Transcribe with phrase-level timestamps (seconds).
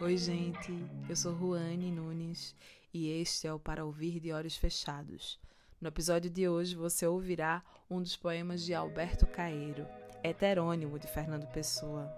[0.00, 0.72] Oi, gente.
[1.08, 2.54] Eu sou Ruane Nunes
[2.94, 5.40] e este é o Para Ouvir de Olhos Fechados.
[5.80, 9.88] No episódio de hoje você ouvirá um dos poemas de Alberto Caeiro,
[10.22, 12.08] heterônimo de Fernando Pessoa.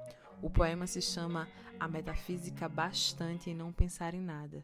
[0.42, 1.48] O poema se chama
[1.78, 4.62] A Metafísica Bastante em Não Pensar em Nada.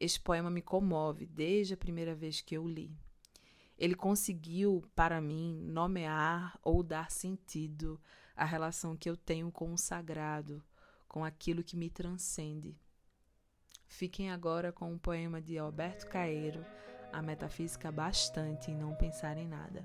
[0.00, 2.90] Este poema me comove desde a primeira vez que eu li.
[3.78, 8.00] Ele conseguiu, para mim, nomear ou dar sentido
[8.34, 10.62] à relação que eu tenho com o sagrado,
[11.08, 12.76] com aquilo que me transcende.
[13.86, 16.64] Fiquem agora com o poema de Alberto Caeiro,
[17.10, 19.84] A Metafísica Bastante em Não Pensar em Nada.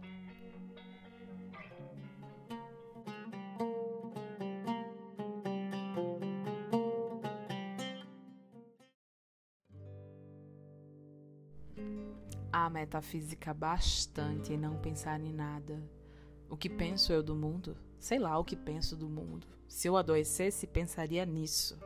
[12.52, 15.84] A metafísica bastante em não pensar em nada.
[16.48, 17.76] O que penso eu do mundo?
[18.04, 19.48] Sei lá o que penso do mundo.
[19.66, 21.80] Se eu adoecesse, pensaria nisso.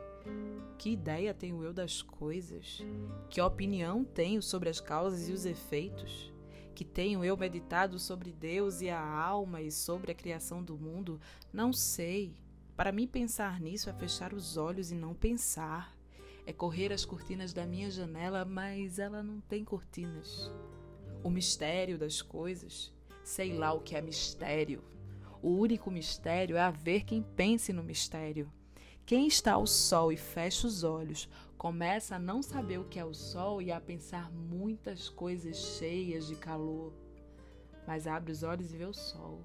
[0.76, 2.84] Que ideia tenho eu das coisas?
[3.30, 6.34] Que opinião tenho sobre as causas e os efeitos?
[6.74, 11.20] Que tenho eu meditado sobre Deus e a alma e sobre a criação do mundo?
[11.52, 12.34] Não sei.
[12.76, 15.96] Para mim, pensar nisso é fechar os olhos e não pensar.
[16.44, 20.50] É correr as cortinas da minha janela, mas ela não tem cortinas.
[21.22, 22.92] O mistério das coisas.
[23.22, 24.82] Sei lá o que é mistério.
[25.40, 28.52] O único mistério é haver quem pense no mistério.
[29.06, 33.04] Quem está ao sol e fecha os olhos, começa a não saber o que é
[33.04, 36.92] o sol e a pensar muitas coisas cheias de calor.
[37.86, 39.40] Mas abre os olhos e vê o sol.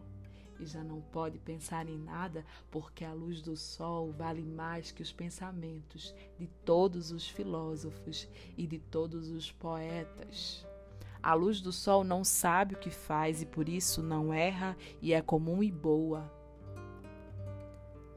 [0.59, 5.01] E já não pode pensar em nada, porque a luz do sol vale mais que
[5.01, 10.65] os pensamentos de todos os filósofos e de todos os poetas.
[11.23, 15.13] A luz do sol não sabe o que faz e por isso não erra e
[15.13, 16.29] é comum e boa.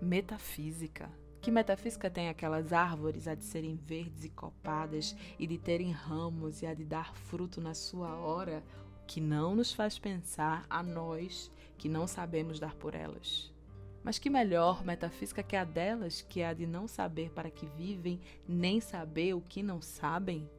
[0.03, 1.09] Metafísica.
[1.41, 6.63] Que metafísica tem aquelas árvores a de serem verdes e copadas e de terem ramos
[6.63, 8.65] e a de dar fruto na sua hora,
[9.07, 13.55] que não nos faz pensar a nós que não sabemos dar por elas.
[14.03, 17.67] Mas que melhor metafísica que a delas, que é a de não saber para que
[17.67, 20.51] vivem, nem saber o que não sabem?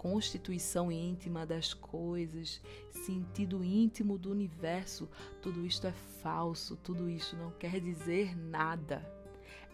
[0.00, 2.58] Constituição íntima das coisas,
[2.90, 5.06] sentido íntimo do universo,
[5.42, 9.06] tudo isto é falso, tudo isso não quer dizer nada.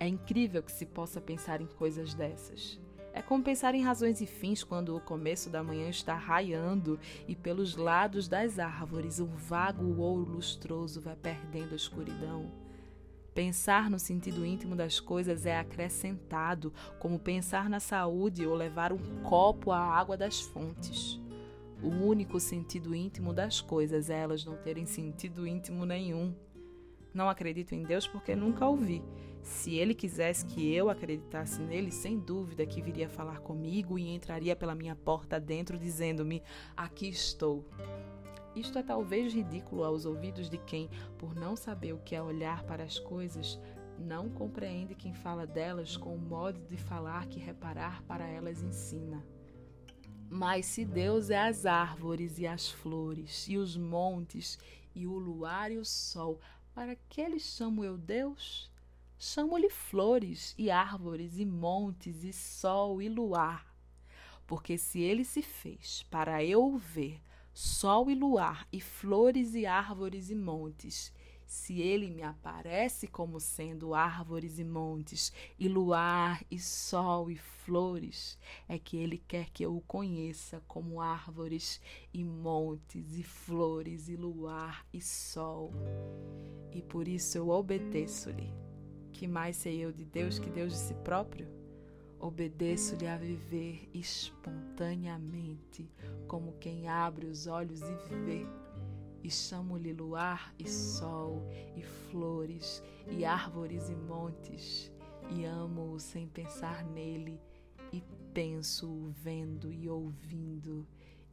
[0.00, 2.76] É incrível que se possa pensar em coisas dessas.
[3.12, 6.98] É como pensar em razões e fins quando o começo da manhã está raiando
[7.28, 12.66] e pelos lados das árvores um vago ouro lustroso vai perdendo a escuridão.
[13.36, 19.22] Pensar no sentido íntimo das coisas é acrescentado, como pensar na saúde ou levar um
[19.22, 21.20] copo à água das fontes.
[21.82, 26.34] O único sentido íntimo das coisas é elas não terem sentido íntimo nenhum.
[27.12, 29.04] Não acredito em Deus porque nunca ouvi.
[29.42, 34.56] Se ele quisesse que eu acreditasse nele, sem dúvida que viria falar comigo e entraria
[34.56, 36.42] pela minha porta dentro dizendo-me:
[36.74, 37.68] Aqui estou.
[38.56, 42.62] Isto é talvez ridículo aos ouvidos de quem, por não saber o que é olhar
[42.62, 43.60] para as coisas,
[43.98, 49.22] não compreende quem fala delas com o modo de falar que reparar para elas ensina.
[50.30, 54.58] Mas se Deus é as árvores e as flores, e os montes,
[54.94, 56.40] e o luar e o sol,
[56.74, 58.72] para que lhe chamo eu Deus?
[59.18, 63.74] Chamo-lhe flores, e árvores, e montes, e sol, e luar.
[64.46, 67.20] Porque se ele se fez para eu ver,
[67.58, 71.10] sol e luar, e flores e árvores e montes.
[71.46, 78.38] Se ele me aparece como sendo árvores e montes, e luar e sol e flores,
[78.68, 81.80] é que ele quer que eu o conheça como árvores
[82.12, 85.72] e montes e flores e luar e sol.
[86.70, 88.52] E por isso eu obedeço-lhe.
[89.14, 91.66] Que mais sei eu de Deus que Deus de si próprio?
[92.19, 95.91] Obedeço-lhe a viver espontaneamente,
[96.27, 97.94] como quem abre os olhos e
[98.25, 98.47] vê.
[99.22, 101.43] E chamo-lhe luar e sol,
[101.77, 104.92] e flores, e árvores e montes,
[105.30, 107.41] e amo-o sem pensar nele,
[107.92, 108.03] e
[108.33, 110.86] penso-o vendo e ouvindo,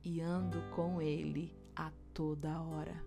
[0.04, 3.04] e ando com ele a toda hora.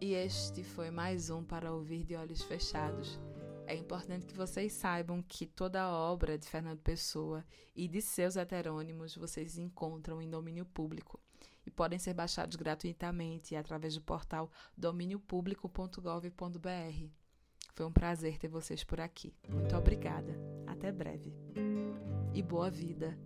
[0.00, 3.18] E este foi mais um para ouvir de olhos fechados.
[3.66, 8.36] É importante que vocês saibam que toda a obra de Fernando Pessoa e de seus
[8.36, 11.20] heterônimos vocês encontram em domínio público
[11.66, 17.10] e podem ser baixados gratuitamente através do portal dominiopublico.gov.br.
[17.74, 19.34] Foi um prazer ter vocês por aqui.
[19.48, 20.32] Muito obrigada.
[20.66, 21.34] Até breve.
[22.32, 23.18] E boa vida.